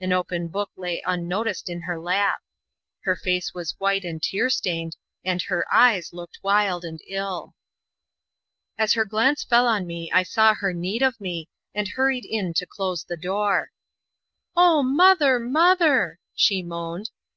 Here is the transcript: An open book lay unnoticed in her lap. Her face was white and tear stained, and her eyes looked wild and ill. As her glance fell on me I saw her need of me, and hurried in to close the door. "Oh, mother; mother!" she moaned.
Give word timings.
An 0.00 0.12
open 0.12 0.48
book 0.48 0.70
lay 0.76 1.00
unnoticed 1.06 1.68
in 1.68 1.82
her 1.82 2.00
lap. 2.00 2.40
Her 3.04 3.14
face 3.14 3.54
was 3.54 3.76
white 3.78 4.04
and 4.04 4.20
tear 4.20 4.50
stained, 4.50 4.96
and 5.24 5.40
her 5.42 5.72
eyes 5.72 6.12
looked 6.12 6.40
wild 6.42 6.84
and 6.84 6.98
ill. 7.06 7.54
As 8.76 8.94
her 8.94 9.04
glance 9.04 9.44
fell 9.44 9.68
on 9.68 9.86
me 9.86 10.10
I 10.12 10.24
saw 10.24 10.54
her 10.54 10.72
need 10.74 11.02
of 11.02 11.20
me, 11.20 11.48
and 11.76 11.86
hurried 11.86 12.24
in 12.24 12.54
to 12.54 12.66
close 12.66 13.04
the 13.04 13.16
door. 13.16 13.70
"Oh, 14.56 14.82
mother; 14.82 15.38
mother!" 15.38 16.18
she 16.34 16.60
moaned. 16.64 17.10